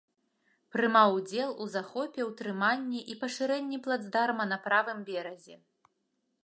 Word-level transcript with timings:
Прымаў 0.75 1.09
удзел 1.17 1.49
у 1.65 1.67
захопе, 1.75 2.21
ўтрыманні 2.31 3.01
і 3.15 3.19
пашырэнні 3.23 3.77
плацдарма 3.85 4.45
на 4.55 4.61
правым 4.69 4.99
беразе. 5.11 5.55